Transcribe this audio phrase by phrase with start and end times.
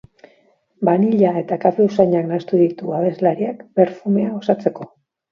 [0.87, 4.89] Banilla eta kafe usainak nahastu ditu abeslariak perfumea osatzeko.